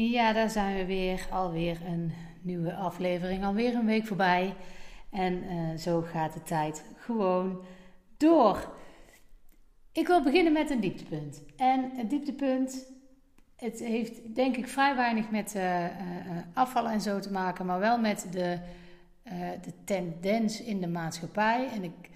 [0.00, 1.26] Ja, daar zijn we weer.
[1.30, 3.44] Alweer een nieuwe aflevering.
[3.44, 4.54] Alweer een week voorbij.
[5.10, 7.64] En uh, zo gaat de tijd gewoon
[8.16, 8.72] door.
[9.92, 11.42] Ik wil beginnen met een dieptepunt.
[11.56, 12.92] En het dieptepunt,
[13.56, 15.90] het heeft denk ik vrij weinig met uh, uh,
[16.54, 18.58] afval en zo te maken, maar wel met de,
[19.62, 21.68] de tendens in de maatschappij.
[21.72, 22.10] En ik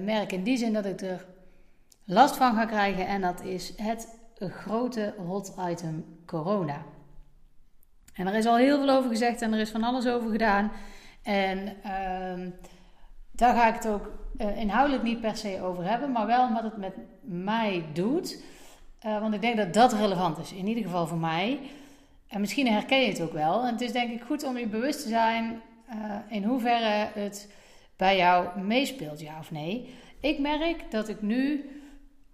[0.00, 1.26] merk in die zin dat ik er
[2.04, 3.06] last van ga krijgen.
[3.06, 6.92] En dat is het grote hot item corona.
[8.14, 10.72] En er is al heel veel over gezegd en er is van alles over gedaan.
[11.22, 12.50] En uh,
[13.30, 16.62] daar ga ik het ook uh, inhoudelijk niet per se over hebben, maar wel wat
[16.62, 18.42] het met mij doet.
[19.06, 21.60] Uh, want ik denk dat dat relevant is, in ieder geval voor mij.
[22.28, 23.64] En misschien herken je het ook wel.
[23.64, 27.52] En het is denk ik goed om je bewust te zijn uh, in hoeverre het
[27.96, 29.94] bij jou meespeelt, ja of nee.
[30.20, 31.70] Ik merk dat ik nu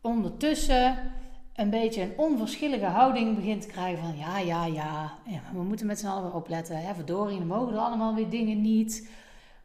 [0.00, 1.12] ondertussen
[1.54, 5.18] een beetje een onverschillige houding begint te krijgen van ja, ja, ja,
[5.52, 6.76] we moeten met z'n allen weer opletten.
[6.76, 9.08] Hè, verdorie, mogen er allemaal weer dingen niet.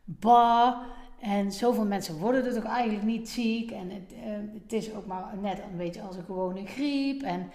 [0.04, 0.76] Bah.
[1.20, 3.72] En zoveel mensen worden er toch eigenlijk niet ziek.
[3.72, 7.22] En het, uh, het is ook maar net een beetje als een gewone griep.
[7.22, 7.52] En,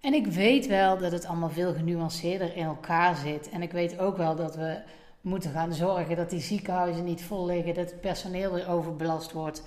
[0.00, 3.48] en ik weet wel dat het allemaal veel genuanceerder in elkaar zit.
[3.48, 4.78] En ik weet ook wel dat we
[5.20, 7.74] moeten gaan zorgen dat die ziekenhuizen niet vol liggen.
[7.74, 9.62] Dat het personeel weer overbelast wordt.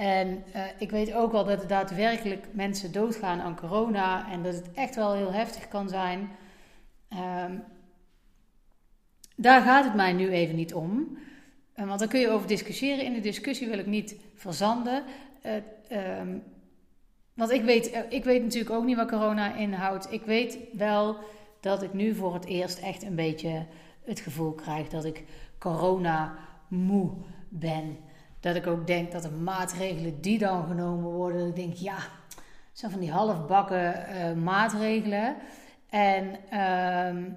[0.00, 4.54] En uh, ik weet ook wel dat er daadwerkelijk mensen doodgaan aan corona en dat
[4.54, 6.30] het echt wel heel heftig kan zijn.
[7.44, 7.62] Um,
[9.36, 11.18] daar gaat het mij nu even niet om.
[11.76, 13.04] Uh, want daar kun je over discussiëren.
[13.04, 15.04] In de discussie wil ik niet verzanden.
[15.92, 16.42] Um,
[17.34, 20.12] want ik weet, ik weet natuurlijk ook niet wat corona inhoudt.
[20.12, 21.16] Ik weet wel
[21.60, 23.66] dat ik nu voor het eerst echt een beetje
[24.04, 25.24] het gevoel krijg dat ik
[25.58, 26.34] corona
[26.68, 27.10] moe
[27.48, 27.98] ben
[28.40, 31.98] dat ik ook denk dat de maatregelen die dan genomen worden, ik denk, ja,
[32.72, 35.36] zijn van die halfbakken uh, maatregelen.
[35.88, 37.32] En uh,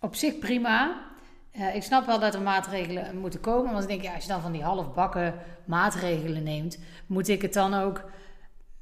[0.00, 1.04] op zich prima.
[1.52, 3.72] Uh, ik snap wel dat er maatregelen moeten komen.
[3.72, 7.52] Want ik denk, ja, als je dan van die halfbakken maatregelen neemt, moet ik het
[7.52, 8.04] dan ook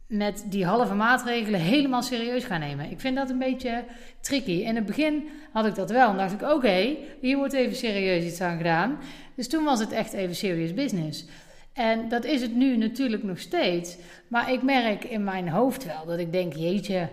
[0.06, 2.91] met die halve maatregelen helemaal serieus gaan nemen.
[2.91, 3.84] Ik vind dat een beetje
[4.20, 4.62] tricky.
[4.62, 6.10] In het begin had ik dat wel.
[6.10, 8.98] En dacht ik, oké, hier wordt even serieus iets aan gedaan.
[9.34, 11.25] Dus toen was het echt even serious business.
[11.72, 13.97] En dat is het nu natuurlijk nog steeds.
[14.28, 17.09] Maar ik merk in mijn hoofd wel dat ik denk, jeetje,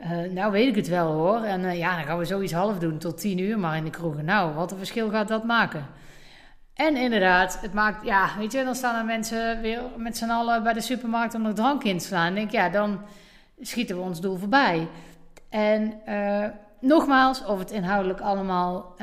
[0.00, 1.42] uh, nou weet ik het wel hoor.
[1.42, 3.90] En uh, ja, dan gaan we zoiets half doen tot tien uur maar in de
[3.90, 4.24] kroegen.
[4.24, 5.86] Nou, wat een verschil gaat dat maken?
[6.80, 10.62] En inderdaad, het maakt, ja, weet je, dan staan er mensen weer met z'n allen
[10.62, 12.26] bij de supermarkt om nog drank in te slaan.
[12.26, 13.00] En denk ja, dan
[13.60, 14.88] schieten we ons doel voorbij.
[15.48, 16.44] En uh,
[16.80, 18.96] nogmaals, of het inhoudelijk allemaal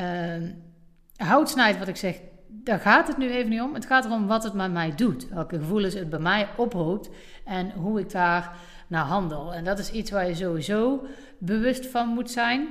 [1.15, 3.73] hout snijdt wat ik zeg, daar gaat het nu even niet om.
[3.73, 5.29] Het gaat erom wat het met mij doet.
[5.29, 7.09] Welke gevoelens het bij mij oproept
[7.45, 8.55] en hoe ik daar
[8.87, 9.53] naar handel.
[9.53, 11.05] En dat is iets waar je sowieso
[11.37, 12.67] bewust van moet zijn.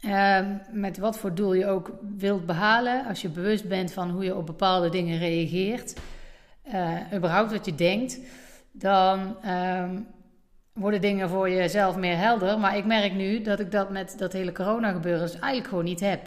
[0.00, 0.38] Uh,
[0.70, 3.06] met wat voor doel je ook wilt behalen.
[3.06, 6.00] Als je bewust bent van hoe je op bepaalde dingen reageert.
[6.74, 8.20] Uh, überhaupt wat je denkt.
[8.72, 9.84] Dan uh,
[10.72, 12.58] worden dingen voor jezelf meer helder.
[12.58, 15.84] Maar ik merk nu dat ik dat met dat hele corona gebeuren dus eigenlijk gewoon
[15.84, 16.20] niet heb.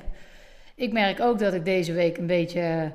[0.76, 2.92] Ik merk ook dat ik deze week een beetje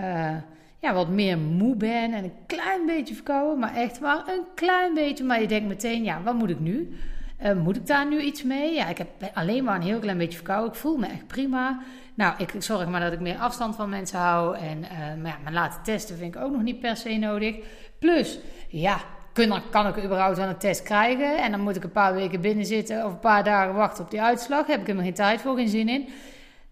[0.00, 0.36] uh,
[0.78, 4.94] ja, wat meer moe ben en een klein beetje verkouden, maar echt maar een klein
[4.94, 5.24] beetje.
[5.24, 6.96] Maar je denkt meteen, ja, wat moet ik nu?
[7.42, 8.74] Uh, moet ik daar nu iets mee?
[8.74, 10.72] Ja, ik heb alleen maar een heel klein beetje verkouden.
[10.72, 11.80] Ik voel me echt prima.
[12.14, 14.56] Nou, ik zorg maar dat ik meer afstand van mensen hou.
[14.56, 17.56] En uh, maar ja, me laten testen vind ik ook nog niet per se nodig.
[17.98, 19.00] Plus, ja,
[19.70, 21.42] kan, ik überhaupt wel een test krijgen?
[21.42, 24.10] En dan moet ik een paar weken binnen zitten of een paar dagen wachten op
[24.10, 24.66] die uitslag.
[24.66, 26.08] Heb ik er geen tijd voor, geen zin in.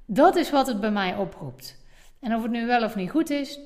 [0.06, 1.76] Dat is wat het bij mij oproept.
[2.20, 3.60] En of het nu wel of niet goed is,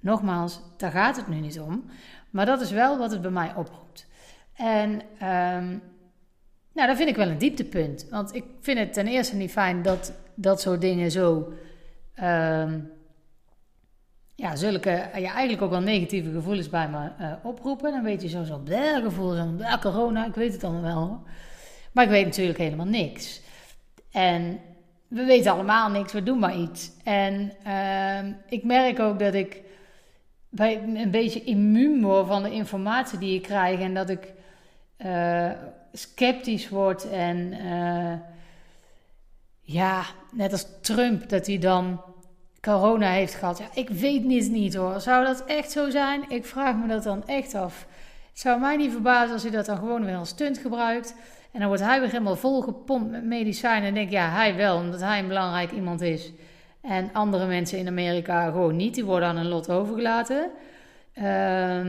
[0.00, 1.84] nogmaals, daar gaat het nu niet om.
[2.30, 4.06] Maar dat is wel wat het bij mij oproept.
[4.54, 5.02] En
[5.56, 5.82] um,
[6.78, 8.06] nou, dat vind ik wel een dieptepunt.
[8.10, 11.52] Want ik vind het ten eerste niet fijn dat dat soort dingen zo.
[12.22, 12.90] Um,
[14.34, 17.92] ja, zulke ja, eigenlijk ook wel negatieve gevoelens bij me uh, oproepen.
[17.92, 18.68] Dan weet je zo zo'n
[19.02, 21.22] gevoel, zo'n corona, ik weet het allemaal wel.
[21.92, 23.40] Maar ik weet natuurlijk helemaal niks.
[24.10, 24.60] En
[25.08, 26.90] we weten allemaal niks, we doen maar iets.
[27.04, 29.62] En uh, ik merk ook dat ik
[30.48, 33.80] bij een beetje immuun word van de informatie die ik krijg.
[33.80, 34.32] En dat ik
[34.98, 35.50] uh,
[35.92, 37.10] sceptisch word.
[37.10, 38.12] En uh,
[39.60, 40.02] ja,
[40.32, 42.00] net als Trump, dat hij dan
[42.60, 43.58] corona heeft gehad.
[43.58, 45.00] Ja, ik weet niet, niet hoor.
[45.00, 46.24] Zou dat echt zo zijn?
[46.28, 47.86] Ik vraag me dat dan echt af.
[48.30, 51.14] Het zou mij niet verbazen als hij dat dan gewoon weer als stunt gebruikt.
[51.52, 53.88] En dan wordt hij weer helemaal volgepompt met medicijnen.
[53.88, 56.32] En denk ja, hij wel, omdat hij een belangrijk iemand is.
[56.80, 58.94] En andere mensen in Amerika gewoon niet.
[58.94, 60.50] Die worden aan een lot overgelaten.
[61.14, 61.86] Uh,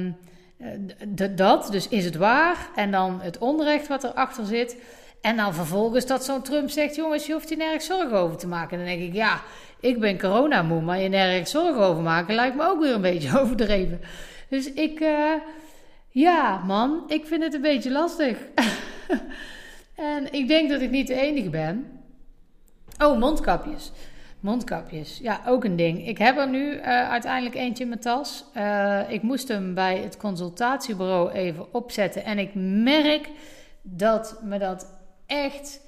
[1.36, 2.70] dat, dus is het waar?
[2.76, 4.78] En dan het onrecht wat erachter zit.
[5.22, 8.48] En dan vervolgens dat zo'n Trump zegt: jongens, je hoeft je nergens zorgen over te
[8.48, 8.78] maken.
[8.78, 9.42] Dan denk ik: ja,
[9.80, 13.36] ik ben coronamoe, maar je nergens zorgen over maken lijkt me ook weer een beetje
[13.40, 14.02] overdreven.
[14.50, 15.34] Dus ik, uh,
[16.10, 18.38] ja, man, ik vind het een beetje lastig.
[19.96, 22.02] en ik denk dat ik niet de enige ben.
[23.04, 23.92] Oh, mondkapjes.
[24.40, 26.08] Mondkapjes, ja, ook een ding.
[26.08, 28.46] Ik heb er nu uh, uiteindelijk eentje in mijn tas.
[28.58, 32.26] Uh, ik moest hem bij het consultatiebureau even opzetten.
[32.26, 32.50] En ik
[32.84, 33.30] merk
[33.82, 34.94] dat me dat
[35.26, 35.82] echt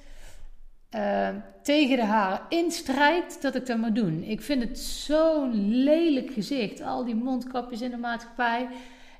[0.96, 1.28] uh,
[1.62, 4.22] tegen de haren instrijkt dat ik dat moet doen.
[4.22, 8.68] Ik vind het zo'n lelijk gezicht, al die mondkapjes in de maatschappij.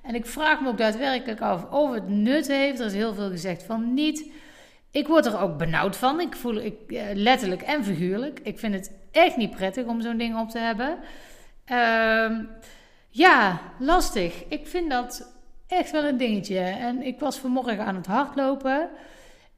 [0.02, 2.80] En ik vraag me ook daadwerkelijk af of het nut heeft.
[2.80, 4.30] Er is heel veel gezegd van niet.
[4.90, 6.20] Ik word er ook benauwd van.
[6.20, 6.74] Ik voel ik,
[7.14, 8.40] letterlijk en figuurlijk.
[8.42, 10.98] Ik vind het echt niet prettig om zo'n ding op te hebben.
[11.70, 12.38] Uh,
[13.08, 14.44] ja, lastig.
[14.48, 15.32] Ik vind dat
[15.66, 16.58] echt wel een dingetje.
[16.58, 18.90] En ik was vanmorgen aan het hardlopen.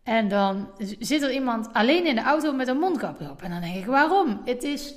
[0.02, 0.68] En dan
[0.98, 3.42] zit er iemand alleen in de auto met een mondkapje op.
[3.42, 4.40] En dan denk ik, waarom?
[4.44, 4.94] Het is.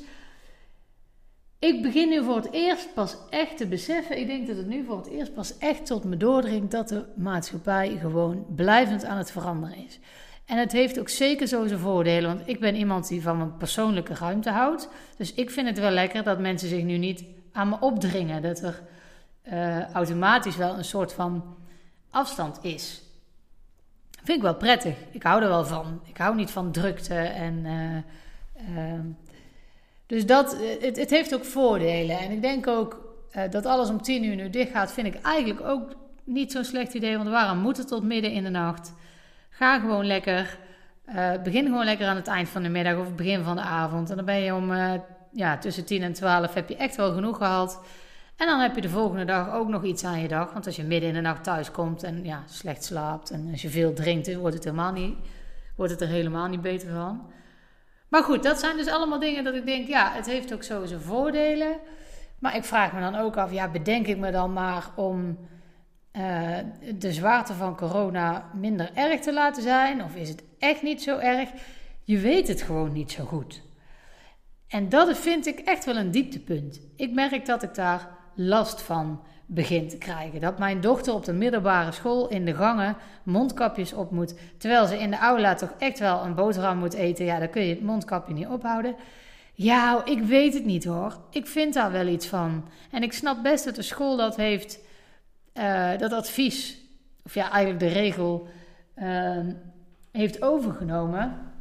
[1.60, 4.20] Ik begin nu voor het eerst pas echt te beseffen.
[4.20, 7.06] Ik denk dat het nu voor het eerst pas echt tot me doordringt dat de
[7.16, 10.00] maatschappij gewoon blijvend aan het veranderen is.
[10.48, 13.58] En het heeft ook zeker zo zijn voordelen, want ik ben iemand die van mijn
[13.58, 14.90] persoonlijke ruimte houdt.
[15.18, 18.42] Dus ik vind het wel lekker dat mensen zich nu niet aan me opdringen.
[18.42, 18.82] Dat er
[19.54, 21.56] uh, automatisch wel een soort van
[22.10, 23.02] afstand is.
[24.24, 24.96] Vind ik wel prettig.
[25.12, 26.02] Ik hou er wel van.
[26.06, 27.66] Ik hou niet van drukte en.
[27.66, 27.98] Uh,
[28.78, 29.00] uh,
[30.06, 32.20] dus dat, het, het, heeft ook voordelen.
[32.20, 33.16] En ik denk ook
[33.50, 36.94] dat alles om tien uur nu dicht gaat, vind ik eigenlijk ook niet zo'n slecht
[36.94, 37.18] idee.
[37.18, 38.94] Want waarom moet het tot midden in de nacht?
[39.58, 40.58] Ga gewoon lekker.
[41.44, 44.10] begin gewoon lekker aan het eind van de middag of begin van de avond.
[44.10, 44.74] En dan ben je om
[45.32, 47.82] ja, tussen 10 en 12 heb je echt wel genoeg gehad.
[48.36, 50.54] En dan heb je de volgende dag ook nog iets aan je dag.
[50.54, 53.62] Want als je midden in de nacht thuis komt en ja, slecht slaapt en als
[53.62, 55.16] je veel drinkt, wordt het, helemaal niet,
[55.76, 57.32] wordt het er helemaal niet beter van.
[58.08, 60.86] Maar goed, dat zijn dus allemaal dingen dat ik denk, ja, het heeft ook zo
[60.86, 61.78] zijn voordelen.
[62.40, 65.38] Maar ik vraag me dan ook af, ja, bedenk ik me dan maar om
[66.18, 66.58] uh,
[66.96, 70.04] de zwaarte van corona minder erg te laten zijn?
[70.04, 71.50] Of is het echt niet zo erg?
[72.04, 73.62] Je weet het gewoon niet zo goed.
[74.68, 76.80] En dat vind ik echt wel een dieptepunt.
[76.96, 80.40] Ik merk dat ik daar last van begint te krijgen.
[80.40, 84.36] Dat mijn dochter op de middelbare school in de gangen mondkapjes op moet.
[84.58, 87.26] Terwijl ze in de aula toch echt wel een boterham moet eten.
[87.26, 88.96] Ja, dan kun je het mondkapje niet ophouden.
[89.54, 91.18] Ja, ik weet het niet hoor.
[91.30, 92.66] Ik vind daar wel iets van.
[92.92, 94.80] En ik snap best dat de school dat heeft,
[95.58, 96.78] uh, dat advies,
[97.24, 98.48] of ja, eigenlijk de regel,
[98.96, 99.48] uh,
[100.12, 101.52] heeft overgenomen.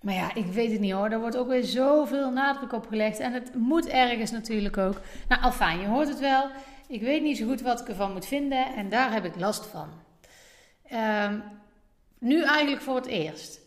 [0.00, 1.10] Maar ja, ik weet het niet hoor.
[1.10, 3.18] Er wordt ook weer zoveel nadruk op gelegd.
[3.18, 5.00] En het moet ergens natuurlijk ook.
[5.28, 6.50] Nou, Alfijn, je hoort het wel.
[6.88, 8.74] Ik weet niet zo goed wat ik ervan moet vinden.
[8.74, 9.88] En daar heb ik last van.
[10.92, 11.42] Um,
[12.18, 13.60] nu eigenlijk voor het eerst.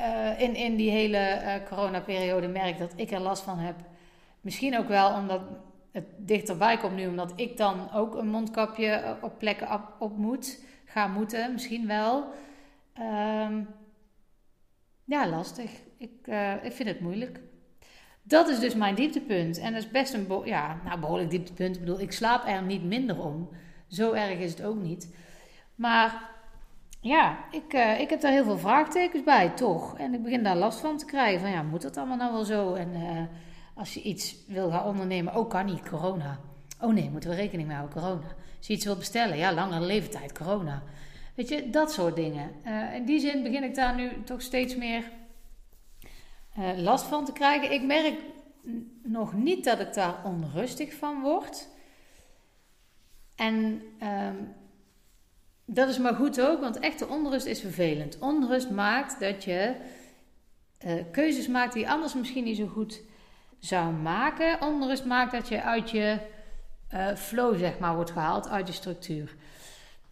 [0.00, 3.76] Uh, in, in die hele uh, coronaperiode merk dat ik er last van heb.
[4.40, 5.40] Misschien ook wel omdat
[5.92, 7.06] het dichterbij komt nu.
[7.06, 10.64] Omdat ik dan ook een mondkapje op plekken op, moet.
[10.84, 12.24] Ga moeten, misschien wel.
[13.00, 13.68] Um,
[15.04, 15.70] ja, lastig.
[15.98, 17.40] Ik, uh, ik vind het moeilijk.
[18.22, 19.58] Dat is dus mijn dieptepunt.
[19.58, 21.74] En dat is best een ja, nou, behoorlijk dieptepunt.
[21.74, 23.48] Ik bedoel, ik slaap er niet minder om.
[23.88, 25.14] Zo erg is het ook niet.
[25.74, 26.30] Maar
[27.00, 29.98] ja, ik, uh, ik heb daar heel veel vraagtekens bij, toch?
[29.98, 31.40] En ik begin daar last van te krijgen.
[31.40, 32.74] Van ja, moet dat allemaal nou wel zo?
[32.74, 32.90] En
[33.78, 36.40] als je iets wil gaan ondernemen, ook oh, kan niet, corona.
[36.80, 38.34] Oh nee, moeten we rekening mee houden, corona.
[38.56, 40.82] Als je iets wil bestellen, ja, langere leeftijd, corona.
[41.34, 42.50] Weet je, dat soort dingen.
[42.66, 45.10] Uh, in die zin begin ik daar nu toch steeds meer
[46.58, 47.72] uh, last van te krijgen.
[47.72, 48.20] Ik merk
[49.02, 51.68] nog niet dat ik daar onrustig van word.
[53.36, 54.54] En um,
[55.64, 58.18] dat is maar goed ook, want echte onrust is vervelend.
[58.18, 59.74] Onrust maakt dat je
[60.86, 63.02] uh, keuzes maakt die anders misschien niet zo goed
[63.58, 64.60] zou maken.
[64.60, 66.18] Onrust maakt dat je uit je
[67.16, 69.34] flow, zeg maar, wordt gehaald, uit je structuur.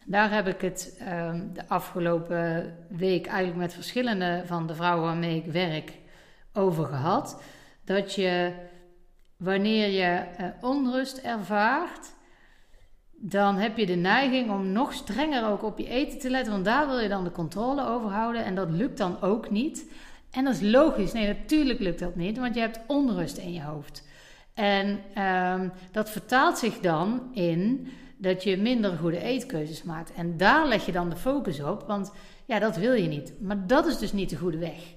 [0.04, 5.36] Daar heb ik het um, de afgelopen week eigenlijk met verschillende van de vrouwen waarmee
[5.36, 5.92] ik werk
[6.52, 7.42] over gehad.
[7.84, 8.52] Dat je
[9.36, 12.14] wanneer je uh, onrust ervaart,
[13.10, 16.64] dan heb je de neiging om nog strenger ook op je eten te letten, want
[16.64, 19.90] daar wil je dan de controle over houden en dat lukt dan ook niet.
[20.36, 21.12] En dat is logisch.
[21.12, 24.02] Nee, natuurlijk lukt dat niet, want je hebt onrust in je hoofd.
[24.54, 30.12] En um, dat vertaalt zich dan in dat je minder goede eetkeuzes maakt.
[30.12, 32.12] En daar leg je dan de focus op, want
[32.44, 33.32] ja, dat wil je niet.
[33.40, 34.94] Maar dat is dus niet de goede weg.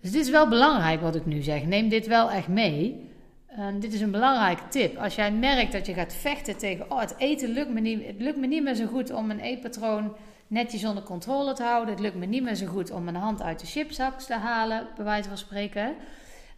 [0.00, 1.64] Dus dit is wel belangrijk wat ik nu zeg.
[1.64, 3.10] Neem dit wel echt mee.
[3.58, 4.96] Uh, dit is een belangrijke tip.
[4.96, 8.20] Als jij merkt dat je gaat vechten tegen, oh, het eten lukt me niet, het
[8.20, 10.16] lukt me niet meer zo goed om mijn eetpatroon
[10.46, 11.94] netjes onder controle te houden.
[11.94, 14.86] Het lukt me niet meer zo goed om mijn hand uit de chipzak te halen,
[14.96, 15.94] bij wijze van spreken.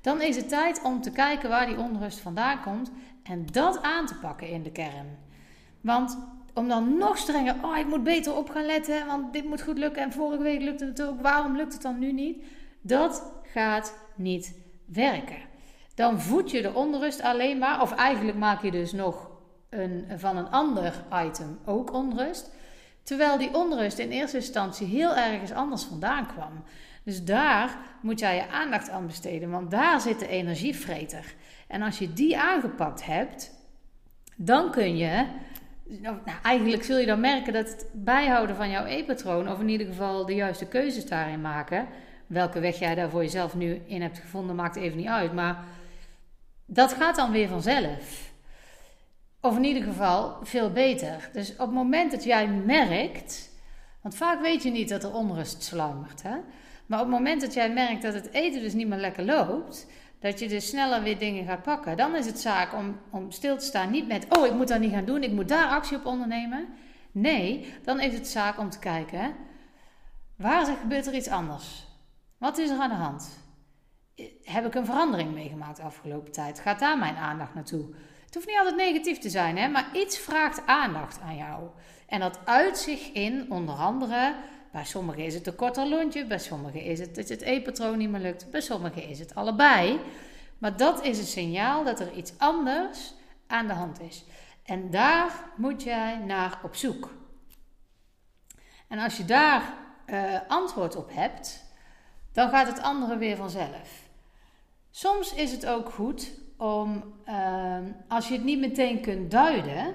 [0.00, 2.90] Dan is het tijd om te kijken waar die onrust vandaan komt
[3.22, 5.18] en dat aan te pakken in de kern.
[5.80, 6.18] Want
[6.54, 9.78] om dan nog strenger, oh ik moet beter op gaan letten, want dit moet goed
[9.78, 12.44] lukken en vorige week lukte het ook, waarom lukt het dan nu niet?
[12.80, 14.54] Dat gaat niet
[14.86, 15.38] werken.
[15.94, 19.30] Dan voed je de onrust alleen maar, of eigenlijk maak je dus nog
[19.70, 22.50] een, van een ander item ook onrust.
[23.08, 26.62] Terwijl die onrust in eerste instantie heel ergens anders vandaan kwam.
[27.02, 31.34] Dus daar moet jij je aandacht aan besteden, want daar zit de energievreter.
[31.66, 33.50] En als je die aangepakt hebt,
[34.36, 35.26] dan kun je.
[35.84, 39.68] Nou, nou, eigenlijk zul je dan merken dat het bijhouden van jouw e-patroon, of in
[39.68, 41.86] ieder geval de juiste keuzes daarin maken.
[42.26, 45.32] Welke weg jij daar voor jezelf nu in hebt gevonden, maakt even niet uit.
[45.32, 45.64] Maar
[46.66, 48.32] dat gaat dan weer vanzelf.
[49.48, 51.30] Of in ieder geval veel beter.
[51.32, 53.50] Dus op het moment dat jij merkt,
[54.02, 56.22] want vaak weet je niet dat er onrust sluimert.
[56.22, 56.36] Hè?
[56.86, 59.86] Maar op het moment dat jij merkt dat het eten dus niet meer lekker loopt,
[60.20, 63.58] dat je dus sneller weer dingen gaat pakken, dan is het zaak om, om stil
[63.58, 63.90] te staan.
[63.90, 66.68] Niet met, oh, ik moet dat niet gaan doen, ik moet daar actie op ondernemen.
[67.12, 69.34] Nee, dan is het zaak om te kijken,
[70.36, 71.86] waar gebeurt er iets anders?
[72.38, 73.38] Wat is er aan de hand?
[74.42, 76.60] Heb ik een verandering meegemaakt afgelopen tijd?
[76.60, 77.94] Gaat daar mijn aandacht naartoe?
[78.28, 79.68] Het hoeft niet altijd negatief te zijn, hè?
[79.68, 81.68] maar iets vraagt aandacht aan jou.
[82.06, 84.34] En dat uit zich in, onder andere,
[84.72, 88.10] bij sommigen is het een korter lontje, bij sommigen is het dat het e-patroon niet
[88.10, 90.00] meer lukt, bij sommigen is het allebei.
[90.58, 93.14] Maar dat is een signaal dat er iets anders
[93.46, 94.24] aan de hand is.
[94.62, 97.14] En daar moet jij naar op zoek.
[98.88, 99.74] En als je daar
[100.06, 101.64] uh, antwoord op hebt,
[102.32, 104.08] dan gaat het andere weer vanzelf.
[104.90, 109.94] Soms is het ook goed om, ehm, als je het niet meteen kunt duiden,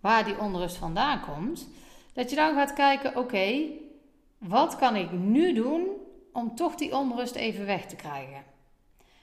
[0.00, 1.68] waar die onrust vandaan komt,
[2.12, 3.66] dat je dan gaat kijken: oké,
[4.38, 5.86] wat kan ik nu doen
[6.32, 8.42] om toch die onrust even weg te krijgen?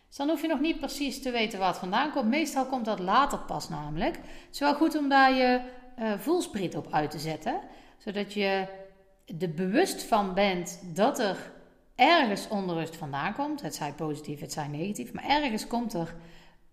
[0.07, 2.27] Dus dan hoef je nog niet precies te weten waar het vandaan komt.
[2.27, 4.15] Meestal komt dat later pas namelijk.
[4.15, 5.61] Het is wel goed om daar je
[5.99, 7.59] uh, voelspriet op uit te zetten,
[7.97, 8.65] zodat je
[9.39, 11.51] er bewust van bent dat er
[11.95, 13.61] ergens onrust vandaan komt.
[13.61, 16.15] Het zij positief, het zij negatief, maar ergens komt er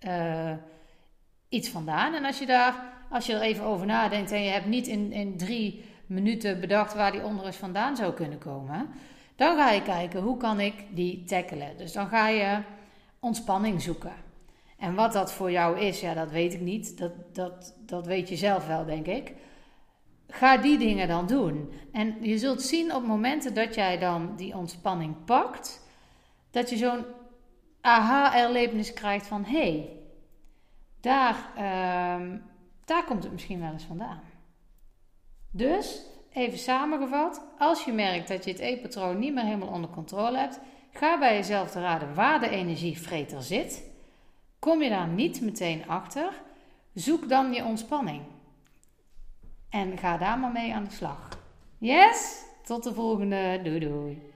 [0.00, 0.52] uh,
[1.48, 2.14] iets vandaan.
[2.14, 2.74] En als je daar,
[3.10, 6.94] als je er even over nadenkt en je hebt niet in, in drie minuten bedacht
[6.94, 8.88] waar die onrust vandaan zou kunnen komen,
[9.36, 11.76] dan ga je kijken hoe kan ik die tackelen.
[11.76, 12.58] Dus dan ga je
[13.20, 14.12] ontspanning zoeken.
[14.78, 16.98] En wat dat voor jou is, ja, dat weet ik niet.
[16.98, 19.32] Dat, dat, dat weet je zelf wel, denk ik.
[20.28, 21.72] Ga die dingen dan doen.
[21.92, 25.80] En je zult zien op momenten dat jij dan die ontspanning pakt,
[26.50, 27.04] dat je zo'n
[27.84, 29.88] aha-erlevenis krijgt van hé, hey,
[31.00, 32.38] daar, uh,
[32.84, 34.20] daar komt het misschien wel eens vandaan.
[35.50, 40.38] Dus, even samengevat, als je merkt dat je het e-patroon niet meer helemaal onder controle
[40.38, 40.60] hebt,
[40.92, 43.90] ga bij jezelf te raden waar de energievreter zit.
[44.58, 46.32] Kom je daar niet meteen achter,
[46.94, 48.22] zoek dan je ontspanning.
[49.70, 51.28] En ga daar maar mee aan de slag.
[51.78, 52.42] Yes?
[52.62, 53.60] Tot de volgende.
[53.62, 54.33] Doei doei.